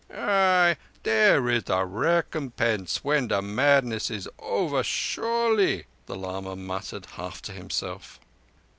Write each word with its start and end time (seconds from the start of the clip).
'""Ay, 0.11 0.77
there 1.03 1.47
is 1.47 1.65
a 1.69 1.85
recompense 1.85 3.03
when 3.03 3.27
the 3.27 3.39
madness 3.39 4.09
is 4.09 4.27
over, 4.39 4.81
surely?" 4.81 5.85
the 6.07 6.15
lama 6.15 6.55
muttered 6.55 7.05
half 7.05 7.39
to 7.39 7.51
himself. 7.51 8.19